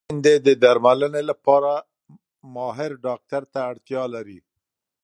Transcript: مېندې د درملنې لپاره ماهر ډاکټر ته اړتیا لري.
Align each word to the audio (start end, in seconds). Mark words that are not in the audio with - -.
مېندې 0.07 0.35
د 0.45 0.47
درملنې 0.63 1.23
لپاره 1.29 1.73
ماهر 2.55 2.91
ډاکټر 3.05 3.43
ته 3.53 3.59
اړتیا 3.71 4.03
لري. 4.13 4.39